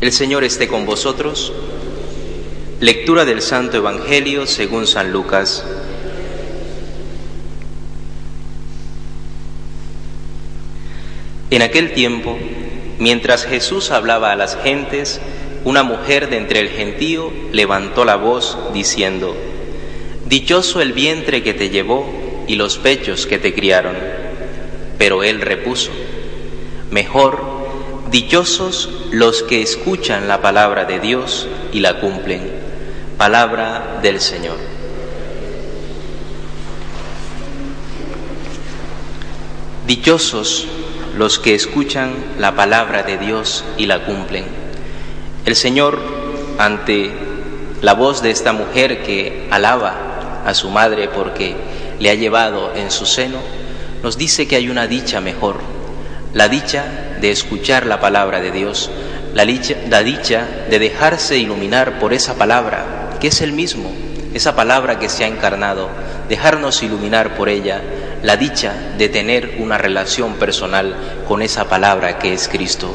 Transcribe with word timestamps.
El 0.00 0.12
Señor 0.12 0.44
esté 0.44 0.66
con 0.66 0.86
vosotros. 0.86 1.52
Lectura 2.80 3.26
del 3.26 3.42
Santo 3.42 3.76
Evangelio 3.76 4.46
según 4.46 4.86
San 4.86 5.12
Lucas. 5.12 5.62
En 11.50 11.60
aquel 11.60 11.92
tiempo, 11.92 12.38
mientras 12.98 13.44
Jesús 13.44 13.90
hablaba 13.90 14.32
a 14.32 14.36
las 14.36 14.56
gentes, 14.62 15.20
una 15.64 15.82
mujer 15.82 16.30
de 16.30 16.38
entre 16.38 16.60
el 16.60 16.70
gentío 16.70 17.30
levantó 17.52 18.06
la 18.06 18.16
voz 18.16 18.56
diciendo, 18.72 19.36
Dichoso 20.24 20.80
el 20.80 20.94
vientre 20.94 21.42
que 21.42 21.52
te 21.52 21.68
llevó 21.68 22.10
y 22.48 22.54
los 22.54 22.78
pechos 22.78 23.26
que 23.26 23.38
te 23.38 23.52
criaron. 23.52 23.96
Pero 24.96 25.22
él 25.22 25.42
repuso, 25.42 25.90
Mejor, 26.90 27.49
dichosos 28.10 28.88
los 29.12 29.42
que 29.44 29.62
escuchan 29.62 30.26
la 30.26 30.42
palabra 30.42 30.84
de 30.84 30.98
Dios 30.98 31.46
y 31.72 31.80
la 31.80 32.00
cumplen. 32.00 32.50
Palabra 33.16 34.00
del 34.02 34.20
Señor. 34.20 34.56
Dichosos 39.86 40.66
los 41.16 41.38
que 41.38 41.54
escuchan 41.54 42.12
la 42.38 42.54
palabra 42.56 43.02
de 43.02 43.18
Dios 43.18 43.64
y 43.76 43.86
la 43.86 44.04
cumplen. 44.04 44.44
El 45.44 45.54
Señor, 45.54 46.00
ante 46.58 47.12
la 47.80 47.94
voz 47.94 48.22
de 48.22 48.30
esta 48.30 48.52
mujer 48.52 49.02
que 49.02 49.46
alaba 49.50 50.42
a 50.44 50.54
su 50.54 50.70
madre 50.70 51.08
porque 51.08 51.54
le 51.98 52.10
ha 52.10 52.14
llevado 52.14 52.72
en 52.74 52.90
su 52.90 53.06
seno, 53.06 53.38
nos 54.02 54.16
dice 54.16 54.48
que 54.48 54.56
hay 54.56 54.68
una 54.68 54.86
dicha 54.86 55.20
mejor, 55.20 55.60
la 56.32 56.48
dicha 56.48 57.09
de 57.20 57.30
escuchar 57.30 57.86
la 57.86 58.00
palabra 58.00 58.40
de 58.40 58.50
Dios, 58.50 58.90
la 59.34 59.44
dicha, 59.44 59.76
la 59.88 60.02
dicha 60.02 60.46
de 60.68 60.78
dejarse 60.78 61.38
iluminar 61.38 61.98
por 61.98 62.12
esa 62.12 62.34
palabra, 62.34 63.16
que 63.20 63.28
es 63.28 63.40
el 63.42 63.52
mismo, 63.52 63.92
esa 64.34 64.54
palabra 64.54 64.98
que 64.98 65.08
se 65.08 65.24
ha 65.24 65.28
encarnado, 65.28 65.88
dejarnos 66.28 66.82
iluminar 66.82 67.36
por 67.36 67.48
ella, 67.48 67.82
la 68.22 68.36
dicha 68.36 68.74
de 68.98 69.08
tener 69.08 69.56
una 69.58 69.78
relación 69.78 70.34
personal 70.34 70.94
con 71.26 71.42
esa 71.42 71.68
palabra 71.68 72.18
que 72.18 72.32
es 72.32 72.48
Cristo. 72.48 72.94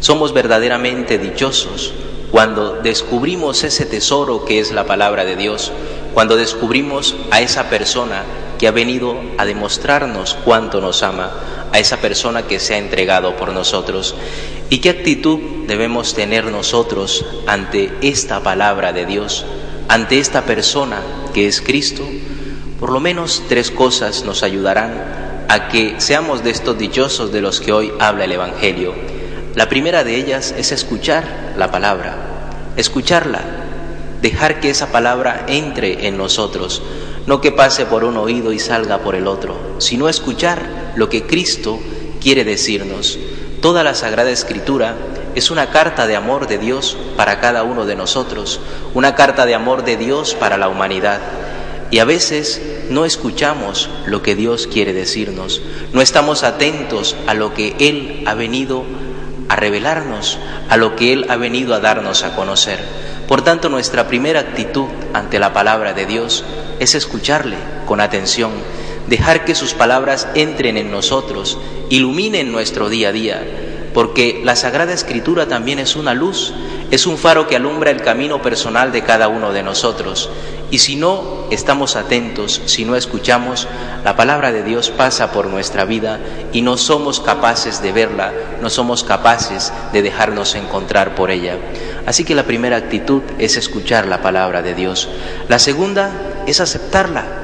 Somos 0.00 0.32
verdaderamente 0.32 1.18
dichosos 1.18 1.94
cuando 2.30 2.80
descubrimos 2.82 3.62
ese 3.62 3.84
tesoro 3.86 4.44
que 4.44 4.58
es 4.58 4.72
la 4.72 4.84
palabra 4.84 5.24
de 5.24 5.36
Dios, 5.36 5.70
cuando 6.14 6.36
descubrimos 6.36 7.14
a 7.30 7.40
esa 7.40 7.64
persona 7.68 8.22
que 8.58 8.68
ha 8.68 8.72
venido 8.72 9.20
a 9.38 9.44
demostrarnos 9.44 10.36
cuánto 10.44 10.80
nos 10.80 11.02
ama, 11.02 11.30
a 11.72 11.78
esa 11.78 11.98
persona 11.98 12.46
que 12.46 12.60
se 12.60 12.74
ha 12.74 12.78
entregado 12.78 13.36
por 13.36 13.52
nosotros. 13.52 14.14
¿Y 14.70 14.78
qué 14.78 14.90
actitud 14.90 15.38
debemos 15.66 16.14
tener 16.14 16.44
nosotros 16.46 17.24
ante 17.46 17.92
esta 18.02 18.42
palabra 18.42 18.92
de 18.92 19.06
Dios, 19.06 19.44
ante 19.88 20.18
esta 20.18 20.42
persona 20.42 21.00
que 21.34 21.48
es 21.48 21.60
Cristo? 21.60 22.02
Por 22.78 22.90
lo 22.90 23.00
menos 23.00 23.42
tres 23.48 23.70
cosas 23.70 24.24
nos 24.24 24.42
ayudarán 24.42 25.46
a 25.48 25.68
que 25.68 26.00
seamos 26.00 26.42
de 26.42 26.50
estos 26.50 26.78
dichosos 26.78 27.32
de 27.32 27.40
los 27.40 27.60
que 27.60 27.72
hoy 27.72 27.92
habla 27.98 28.24
el 28.24 28.32
Evangelio. 28.32 28.94
La 29.54 29.68
primera 29.68 30.04
de 30.04 30.16
ellas 30.16 30.54
es 30.56 30.72
escuchar 30.72 31.54
la 31.56 31.70
palabra, 31.70 32.72
escucharla, 32.76 33.42
dejar 34.22 34.60
que 34.60 34.70
esa 34.70 34.90
palabra 34.90 35.44
entre 35.48 36.06
en 36.06 36.16
nosotros, 36.16 36.82
no 37.26 37.40
que 37.40 37.52
pase 37.52 37.86
por 37.86 38.04
un 38.04 38.16
oído 38.16 38.52
y 38.52 38.58
salga 38.58 38.98
por 38.98 39.14
el 39.14 39.26
otro, 39.26 39.76
sino 39.78 40.08
escuchar 40.08 40.81
lo 40.96 41.08
que 41.08 41.24
Cristo 41.24 41.80
quiere 42.20 42.44
decirnos. 42.44 43.18
Toda 43.60 43.82
la 43.82 43.94
Sagrada 43.94 44.30
Escritura 44.30 44.96
es 45.34 45.50
una 45.50 45.70
carta 45.70 46.06
de 46.06 46.16
amor 46.16 46.46
de 46.46 46.58
Dios 46.58 46.96
para 47.16 47.40
cada 47.40 47.62
uno 47.62 47.86
de 47.86 47.96
nosotros, 47.96 48.60
una 48.94 49.14
carta 49.14 49.46
de 49.46 49.54
amor 49.54 49.84
de 49.84 49.96
Dios 49.96 50.34
para 50.34 50.58
la 50.58 50.68
humanidad. 50.68 51.20
Y 51.90 51.98
a 51.98 52.04
veces 52.04 52.60
no 52.90 53.04
escuchamos 53.04 53.88
lo 54.06 54.22
que 54.22 54.34
Dios 54.34 54.66
quiere 54.66 54.92
decirnos, 54.92 55.60
no 55.92 56.00
estamos 56.00 56.42
atentos 56.42 57.16
a 57.26 57.34
lo 57.34 57.54
que 57.54 57.76
Él 57.78 58.24
ha 58.26 58.34
venido 58.34 58.84
a 59.48 59.56
revelarnos, 59.56 60.38
a 60.70 60.76
lo 60.76 60.96
que 60.96 61.12
Él 61.12 61.26
ha 61.28 61.36
venido 61.36 61.74
a 61.74 61.80
darnos 61.80 62.22
a 62.22 62.34
conocer. 62.34 62.78
Por 63.28 63.42
tanto, 63.42 63.68
nuestra 63.68 64.08
primera 64.08 64.40
actitud 64.40 64.86
ante 65.12 65.38
la 65.38 65.52
palabra 65.52 65.92
de 65.92 66.06
Dios 66.06 66.44
es 66.80 66.94
escucharle 66.94 67.56
con 67.86 68.00
atención, 68.00 68.52
dejar 69.08 69.44
que 69.44 69.54
sus 69.54 69.74
palabras 69.74 70.28
entren 70.34 70.76
en 70.76 70.90
nosotros, 70.90 71.58
iluminen 71.90 72.52
nuestro 72.52 72.88
día 72.88 73.08
a 73.08 73.12
día, 73.12 73.42
porque 73.94 74.40
la 74.44 74.56
Sagrada 74.56 74.92
Escritura 74.92 75.46
también 75.46 75.78
es 75.78 75.96
una 75.96 76.14
luz, 76.14 76.54
es 76.90 77.06
un 77.06 77.18
faro 77.18 77.46
que 77.46 77.56
alumbra 77.56 77.90
el 77.90 78.02
camino 78.02 78.42
personal 78.42 78.92
de 78.92 79.02
cada 79.02 79.28
uno 79.28 79.52
de 79.52 79.62
nosotros. 79.62 80.30
Y 80.70 80.78
si 80.78 80.96
no 80.96 81.46
estamos 81.50 81.96
atentos, 81.96 82.62
si 82.64 82.86
no 82.86 82.96
escuchamos, 82.96 83.68
la 84.04 84.16
palabra 84.16 84.52
de 84.52 84.62
Dios 84.62 84.90
pasa 84.90 85.30
por 85.32 85.46
nuestra 85.46 85.84
vida 85.84 86.18
y 86.52 86.62
no 86.62 86.78
somos 86.78 87.20
capaces 87.20 87.82
de 87.82 87.92
verla, 87.92 88.32
no 88.62 88.70
somos 88.70 89.04
capaces 89.04 89.72
de 89.92 90.00
dejarnos 90.00 90.54
encontrar 90.54 91.14
por 91.14 91.30
ella. 91.30 91.58
Así 92.06 92.24
que 92.24 92.34
la 92.34 92.44
primera 92.44 92.76
actitud 92.76 93.22
es 93.38 93.58
escuchar 93.58 94.06
la 94.06 94.22
palabra 94.22 94.62
de 94.62 94.74
Dios. 94.74 95.10
La 95.48 95.58
segunda 95.58 96.10
es 96.46 96.60
aceptarla, 96.60 97.41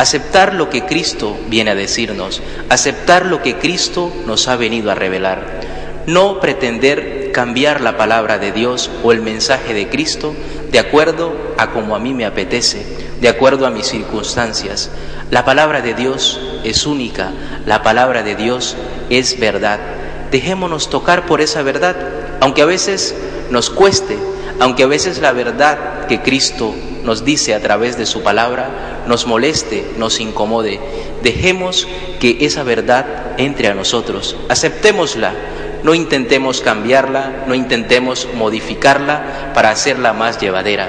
aceptar 0.00 0.54
lo 0.54 0.70
que 0.70 0.86
Cristo 0.86 1.36
viene 1.48 1.72
a 1.72 1.74
decirnos, 1.74 2.42
aceptar 2.70 3.26
lo 3.26 3.42
que 3.42 3.58
Cristo 3.58 4.10
nos 4.24 4.48
ha 4.48 4.56
venido 4.56 4.90
a 4.90 4.94
revelar. 4.94 5.60
No 6.06 6.40
pretender 6.40 7.32
cambiar 7.32 7.82
la 7.82 7.98
palabra 7.98 8.38
de 8.38 8.50
Dios 8.50 8.90
o 9.02 9.12
el 9.12 9.20
mensaje 9.20 9.74
de 9.74 9.90
Cristo 9.90 10.34
de 10.72 10.78
acuerdo 10.78 11.34
a 11.58 11.72
como 11.72 11.94
a 11.94 11.98
mí 11.98 12.14
me 12.14 12.24
apetece, 12.24 12.86
de 13.20 13.28
acuerdo 13.28 13.66
a 13.66 13.70
mis 13.70 13.88
circunstancias. 13.88 14.90
La 15.30 15.44
palabra 15.44 15.82
de 15.82 15.92
Dios 15.92 16.40
es 16.64 16.86
única, 16.86 17.32
la 17.66 17.82
palabra 17.82 18.22
de 18.22 18.36
Dios 18.36 18.76
es 19.10 19.38
verdad. 19.38 19.80
Dejémonos 20.30 20.88
tocar 20.88 21.26
por 21.26 21.42
esa 21.42 21.60
verdad, 21.60 21.94
aunque 22.40 22.62
a 22.62 22.66
veces 22.66 23.14
nos 23.50 23.68
cueste, 23.68 24.16
aunque 24.60 24.84
a 24.84 24.86
veces 24.86 25.18
la 25.18 25.32
verdad 25.32 26.06
que 26.06 26.20
Cristo 26.20 26.74
nos 27.02 27.24
dice 27.24 27.54
a 27.54 27.60
través 27.60 27.96
de 27.96 28.06
su 28.06 28.22
palabra 28.22 29.02
nos 29.06 29.26
moleste, 29.26 29.84
nos 29.96 30.20
incomode. 30.20 30.78
Dejemos 31.22 31.88
que 32.20 32.38
esa 32.42 32.62
verdad 32.62 33.34
entre 33.38 33.68
a 33.68 33.74
nosotros, 33.74 34.36
aceptémosla, 34.48 35.32
no 35.82 35.94
intentemos 35.94 36.60
cambiarla, 36.60 37.44
no 37.46 37.54
intentemos 37.54 38.28
modificarla 38.34 39.52
para 39.54 39.70
hacerla 39.70 40.12
más 40.12 40.38
llevadera. 40.38 40.88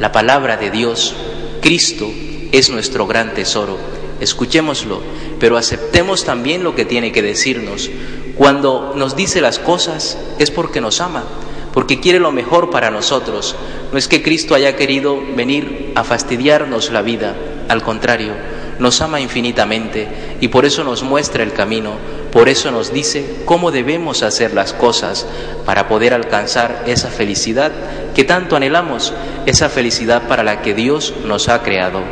La 0.00 0.10
palabra 0.10 0.56
de 0.56 0.70
Dios, 0.70 1.14
Cristo, 1.60 2.10
es 2.52 2.70
nuestro 2.70 3.06
gran 3.06 3.34
tesoro. 3.34 3.76
Escuchémoslo, 4.20 5.02
pero 5.38 5.58
aceptemos 5.58 6.24
también 6.24 6.64
lo 6.64 6.74
que 6.74 6.86
tiene 6.86 7.12
que 7.12 7.22
decirnos. 7.22 7.90
Cuando 8.36 8.94
nos 8.96 9.14
dice 9.14 9.40
las 9.40 9.58
cosas 9.58 10.16
es 10.38 10.50
porque 10.50 10.80
nos 10.80 11.00
ama, 11.00 11.24
porque 11.72 12.00
quiere 12.00 12.18
lo 12.18 12.32
mejor 12.32 12.70
para 12.70 12.90
nosotros. 12.90 13.56
No 13.92 13.98
es 13.98 14.08
que 14.08 14.22
Cristo 14.22 14.54
haya 14.54 14.76
querido 14.76 15.18
venir 15.34 15.92
a 15.94 16.04
fastidiarnos 16.04 16.90
la 16.90 17.02
vida, 17.02 17.34
al 17.68 17.82
contrario, 17.82 18.32
nos 18.78 19.00
ama 19.00 19.20
infinitamente 19.20 20.08
y 20.40 20.48
por 20.48 20.64
eso 20.64 20.84
nos 20.84 21.02
muestra 21.02 21.42
el 21.42 21.52
camino, 21.52 21.92
por 22.32 22.48
eso 22.48 22.70
nos 22.70 22.92
dice 22.92 23.40
cómo 23.44 23.70
debemos 23.70 24.22
hacer 24.22 24.54
las 24.54 24.72
cosas 24.72 25.26
para 25.64 25.88
poder 25.88 26.14
alcanzar 26.14 26.84
esa 26.86 27.08
felicidad 27.08 27.72
que 28.14 28.24
tanto 28.24 28.56
anhelamos, 28.56 29.12
esa 29.46 29.68
felicidad 29.68 30.28
para 30.28 30.42
la 30.42 30.62
que 30.62 30.74
Dios 30.74 31.14
nos 31.24 31.48
ha 31.48 31.62
creado. 31.62 32.02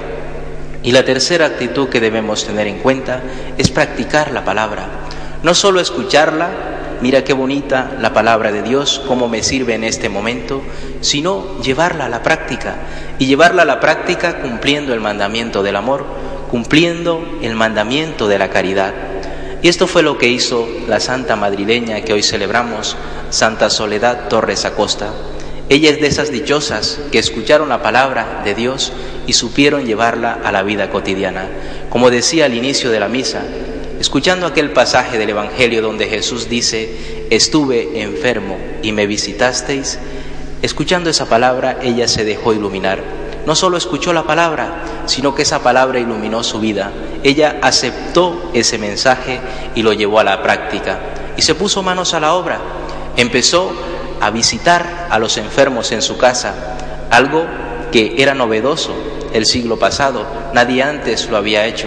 Y 0.82 0.92
la 0.92 1.04
tercera 1.04 1.46
actitud 1.46 1.88
que 1.88 2.00
debemos 2.00 2.44
tener 2.44 2.66
en 2.66 2.78
cuenta 2.78 3.20
es 3.58 3.70
practicar 3.70 4.32
la 4.32 4.44
palabra. 4.44 4.88
No 5.42 5.54
solo 5.54 5.80
escucharla, 5.80 6.75
mira 7.00 7.24
qué 7.24 7.32
bonita 7.32 7.96
la 8.00 8.12
palabra 8.12 8.52
de 8.52 8.62
Dios, 8.62 9.02
cómo 9.06 9.28
me 9.28 9.42
sirve 9.42 9.74
en 9.74 9.84
este 9.84 10.08
momento, 10.08 10.62
sino 11.00 11.60
llevarla 11.62 12.06
a 12.06 12.08
la 12.08 12.22
práctica 12.22 12.76
y 13.18 13.26
llevarla 13.26 13.62
a 13.62 13.66
la 13.66 13.80
práctica 13.80 14.40
cumpliendo 14.40 14.94
el 14.94 15.00
mandamiento 15.00 15.62
del 15.62 15.76
amor, 15.76 16.04
cumpliendo 16.50 17.24
el 17.42 17.54
mandamiento 17.54 18.28
de 18.28 18.38
la 18.38 18.50
caridad. 18.50 18.94
Y 19.62 19.68
esto 19.68 19.86
fue 19.86 20.02
lo 20.02 20.18
que 20.18 20.28
hizo 20.28 20.68
la 20.86 21.00
santa 21.00 21.34
madrileña 21.36 22.02
que 22.02 22.12
hoy 22.12 22.22
celebramos, 22.22 22.96
Santa 23.30 23.70
Soledad 23.70 24.28
Torres 24.28 24.64
Acosta. 24.64 25.10
Ella 25.68 25.90
es 25.90 26.00
de 26.00 26.06
esas 26.06 26.30
dichosas 26.30 27.00
que 27.10 27.18
escucharon 27.18 27.68
la 27.68 27.82
palabra 27.82 28.42
de 28.44 28.54
Dios 28.54 28.92
y 29.26 29.32
supieron 29.32 29.84
llevarla 29.84 30.38
a 30.44 30.52
la 30.52 30.62
vida 30.62 30.90
cotidiana. 30.90 31.48
Como 31.90 32.10
decía 32.10 32.44
al 32.44 32.54
inicio 32.54 32.92
de 32.92 33.00
la 33.00 33.08
misa, 33.08 33.42
escuchando 34.00 34.46
aquel 34.46 34.72
pasaje 34.72 35.18
del 35.18 35.30
Evangelio 35.30 35.82
donde 35.82 36.06
Jesús 36.06 36.48
dice, 36.48 37.26
estuve 37.30 38.02
enfermo 38.02 38.58
y 38.82 38.92
me 38.92 39.06
visitasteis, 39.06 39.98
escuchando 40.62 41.10
esa 41.10 41.26
palabra 41.26 41.78
ella 41.82 42.08
se 42.08 42.24
dejó 42.24 42.52
iluminar. 42.52 43.02
No 43.46 43.54
solo 43.54 43.76
escuchó 43.76 44.12
la 44.12 44.24
palabra, 44.24 44.82
sino 45.06 45.34
que 45.34 45.42
esa 45.42 45.60
palabra 45.60 46.00
iluminó 46.00 46.42
su 46.42 46.58
vida. 46.58 46.90
Ella 47.22 47.58
aceptó 47.62 48.50
ese 48.52 48.76
mensaje 48.76 49.40
y 49.74 49.82
lo 49.82 49.92
llevó 49.92 50.18
a 50.18 50.24
la 50.24 50.42
práctica 50.42 50.98
y 51.36 51.42
se 51.42 51.54
puso 51.54 51.82
manos 51.82 52.12
a 52.14 52.20
la 52.20 52.34
obra. 52.34 52.58
Empezó 53.16 53.72
a 54.20 54.30
visitar 54.30 55.06
a 55.10 55.18
los 55.18 55.36
enfermos 55.36 55.92
en 55.92 56.02
su 56.02 56.18
casa, 56.18 56.76
algo 57.10 57.46
que 57.92 58.16
era 58.18 58.34
novedoso 58.34 58.92
el 59.32 59.46
siglo 59.46 59.78
pasado, 59.78 60.26
nadie 60.54 60.82
antes 60.82 61.28
lo 61.28 61.36
había 61.36 61.66
hecho, 61.66 61.86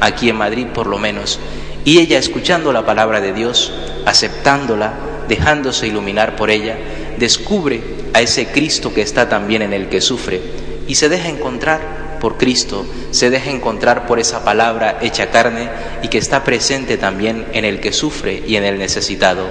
aquí 0.00 0.28
en 0.28 0.36
Madrid 0.36 0.66
por 0.72 0.86
lo 0.86 0.98
menos. 0.98 1.38
Y 1.84 1.98
ella, 1.98 2.18
escuchando 2.18 2.72
la 2.72 2.84
palabra 2.84 3.20
de 3.20 3.32
Dios, 3.32 3.72
aceptándola, 4.04 4.92
dejándose 5.28 5.86
iluminar 5.86 6.36
por 6.36 6.50
ella, 6.50 6.76
descubre 7.18 7.82
a 8.14 8.20
ese 8.20 8.46
Cristo 8.46 8.92
que 8.92 9.02
está 9.02 9.28
también 9.28 9.62
en 9.62 9.72
el 9.72 9.88
que 9.88 10.00
sufre 10.00 10.40
y 10.86 10.94
se 10.94 11.08
deja 11.08 11.28
encontrar 11.28 12.18
por 12.20 12.36
Cristo, 12.36 12.84
se 13.10 13.30
deja 13.30 13.50
encontrar 13.50 14.06
por 14.06 14.18
esa 14.18 14.44
palabra 14.44 14.98
hecha 15.00 15.30
carne 15.30 15.68
y 16.02 16.08
que 16.08 16.18
está 16.18 16.44
presente 16.44 16.96
también 16.96 17.46
en 17.52 17.64
el 17.64 17.80
que 17.80 17.92
sufre 17.92 18.42
y 18.46 18.56
en 18.56 18.64
el 18.64 18.78
necesitado. 18.78 19.46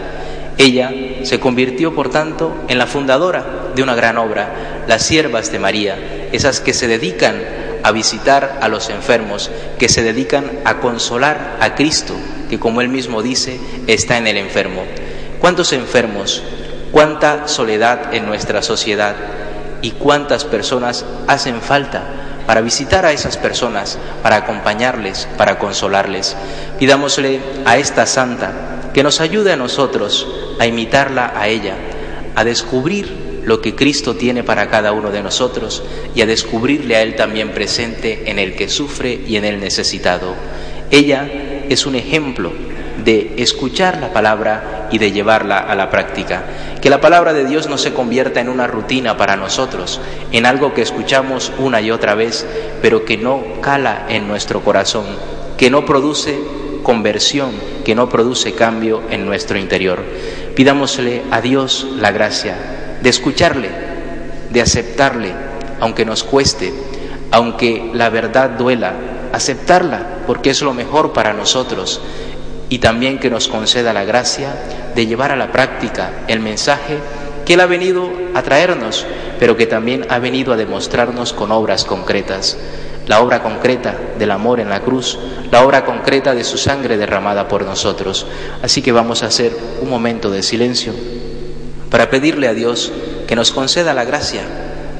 Ella 0.57 0.91
se 1.23 1.39
convirtió, 1.39 1.93
por 1.93 2.09
tanto, 2.09 2.65
en 2.67 2.77
la 2.77 2.87
fundadora 2.87 3.71
de 3.75 3.83
una 3.83 3.95
gran 3.95 4.17
obra, 4.17 4.83
las 4.87 5.03
siervas 5.03 5.51
de 5.51 5.59
María, 5.59 6.27
esas 6.31 6.59
que 6.59 6.73
se 6.73 6.87
dedican 6.87 7.41
a 7.83 7.91
visitar 7.91 8.59
a 8.61 8.67
los 8.67 8.89
enfermos, 8.89 9.51
que 9.77 9.89
se 9.89 10.03
dedican 10.03 10.59
a 10.65 10.79
consolar 10.79 11.57
a 11.59 11.75
Cristo, 11.75 12.15
que 12.49 12.59
como 12.59 12.81
él 12.81 12.89
mismo 12.89 13.21
dice, 13.21 13.59
está 13.87 14.17
en 14.17 14.27
el 14.27 14.37
enfermo. 14.37 14.83
¿Cuántos 15.39 15.73
enfermos? 15.73 16.43
¿Cuánta 16.91 17.47
soledad 17.47 18.13
en 18.13 18.25
nuestra 18.25 18.61
sociedad? 18.61 19.15
¿Y 19.81 19.91
cuántas 19.91 20.45
personas 20.45 21.05
hacen 21.27 21.61
falta 21.61 22.03
para 22.47 22.61
visitar 22.61 23.05
a 23.05 23.11
esas 23.11 23.37
personas, 23.37 23.99
para 24.23 24.37
acompañarles, 24.37 25.27
para 25.37 25.59
consolarles? 25.59 26.35
Pidámosle 26.79 27.41
a 27.65 27.77
esta 27.77 28.05
santa 28.05 28.51
que 28.93 29.03
nos 29.03 29.21
ayude 29.21 29.51
a 29.51 29.57
nosotros 29.57 30.27
a 30.59 30.65
imitarla 30.65 31.33
a 31.35 31.47
ella, 31.47 31.75
a 32.35 32.43
descubrir 32.43 33.26
lo 33.47 33.61
que 33.61 33.75
Cristo 33.75 34.17
tiene 34.17 34.43
para 34.43 34.69
cada 34.69 34.91
uno 34.91 35.09
de 35.09 35.23
nosotros 35.23 35.81
y 36.13 36.21
a 36.21 36.25
descubrirle 36.25 36.97
a 36.97 37.01
Él 37.01 37.15
también 37.15 37.51
presente 37.51 38.29
en 38.29 38.39
el 38.39 38.57
que 38.57 38.67
sufre 38.67 39.21
y 39.25 39.37
en 39.37 39.45
el 39.45 39.61
necesitado. 39.61 40.35
Ella 40.91 41.25
es 41.69 41.85
un 41.85 41.95
ejemplo 41.95 42.51
de 43.05 43.35
escuchar 43.37 43.99
la 44.01 44.11
palabra 44.11 44.89
y 44.91 44.97
de 44.97 45.13
llevarla 45.13 45.59
a 45.59 45.75
la 45.75 45.89
práctica. 45.89 46.43
Que 46.81 46.89
la 46.89 46.99
palabra 46.99 47.31
de 47.31 47.45
Dios 47.45 47.69
no 47.69 47.77
se 47.77 47.93
convierta 47.93 48.41
en 48.41 48.49
una 48.49 48.67
rutina 48.67 49.15
para 49.15 49.37
nosotros, 49.37 50.01
en 50.33 50.45
algo 50.45 50.73
que 50.73 50.81
escuchamos 50.81 51.53
una 51.57 51.79
y 51.79 51.89
otra 51.89 52.15
vez, 52.15 52.45
pero 52.81 53.05
que 53.05 53.15
no 53.15 53.61
cala 53.61 54.07
en 54.09 54.27
nuestro 54.27 54.61
corazón, 54.61 55.05
que 55.57 55.69
no 55.69 55.85
produce 55.85 56.37
conversión 56.83 57.51
que 57.83 57.95
no 57.95 58.07
produce 58.07 58.53
cambio 58.53 59.01
en 59.09 59.25
nuestro 59.25 59.57
interior. 59.57 60.03
Pidámosle 60.55 61.23
a 61.31 61.41
Dios 61.41 61.85
la 61.97 62.11
gracia 62.11 62.76
de 63.01 63.09
escucharle, 63.09 63.69
de 64.49 64.61
aceptarle, 64.61 65.33
aunque 65.79 66.05
nos 66.05 66.23
cueste, 66.23 66.73
aunque 67.31 67.91
la 67.93 68.09
verdad 68.09 68.51
duela, 68.51 68.93
aceptarla 69.33 70.17
porque 70.25 70.49
es 70.49 70.61
lo 70.61 70.73
mejor 70.73 71.13
para 71.13 71.33
nosotros. 71.33 72.01
Y 72.69 72.79
también 72.79 73.19
que 73.19 73.29
nos 73.29 73.47
conceda 73.47 73.93
la 73.93 74.03
gracia 74.03 74.53
de 74.93 75.05
llevar 75.05 75.31
a 75.31 75.37
la 75.37 75.51
práctica 75.51 76.11
el 76.27 76.39
mensaje 76.39 76.97
que 77.45 77.53
Él 77.53 77.61
ha 77.61 77.65
venido 77.65 78.09
a 78.33 78.41
traernos, 78.41 79.05
pero 79.39 79.55
que 79.55 79.67
también 79.67 80.05
ha 80.09 80.19
venido 80.19 80.51
a 80.51 80.57
demostrarnos 80.57 81.31
con 81.31 81.51
obras 81.51 81.85
concretas. 81.85 82.57
La 83.05 83.21
obra 83.21 83.41
concreta 83.41 83.95
del 84.19 84.31
amor 84.31 84.59
en 84.59 84.69
la 84.69 84.81
cruz, 84.81 85.17
la 85.49 85.63
obra 85.63 85.85
concreta 85.85 86.35
de 86.35 86.43
su 86.43 86.57
sangre 86.57 86.97
derramada 86.97 87.47
por 87.47 87.63
nosotros. 87.63 88.27
Así 88.61 88.81
que 88.81 88.91
vamos 88.91 89.23
a 89.23 89.27
hacer 89.27 89.55
un 89.81 89.89
momento 89.89 90.29
de 90.29 90.43
silencio 90.43 90.93
para 91.89 92.09
pedirle 92.09 92.47
a 92.47 92.53
Dios 92.53 92.91
que 93.27 93.35
nos 93.35 93.51
conceda 93.51 93.93
la 93.93 94.05
gracia 94.05 94.41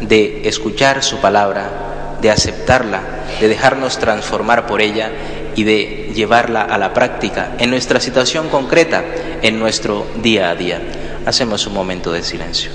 de 0.01 0.47
escuchar 0.47 1.03
su 1.03 1.17
palabra, 1.17 2.17
de 2.21 2.29
aceptarla, 2.31 3.01
de 3.39 3.47
dejarnos 3.47 3.97
transformar 3.99 4.67
por 4.67 4.81
ella 4.81 5.11
y 5.55 5.63
de 5.63 6.11
llevarla 6.13 6.61
a 6.61 6.77
la 6.77 6.93
práctica 6.93 7.55
en 7.57 7.69
nuestra 7.69 7.99
situación 7.99 8.49
concreta, 8.49 9.03
en 9.41 9.59
nuestro 9.59 10.05
día 10.21 10.49
a 10.49 10.55
día. 10.55 10.81
Hacemos 11.25 11.65
un 11.67 11.73
momento 11.73 12.11
de 12.11 12.23
silencio. 12.23 12.71